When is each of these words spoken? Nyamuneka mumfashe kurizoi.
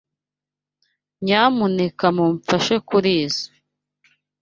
Nyamuneka 1.23 2.07
mumfashe 2.15 2.75
kurizoi. 2.87 3.51